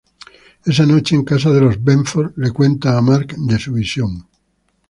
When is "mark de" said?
3.03-3.59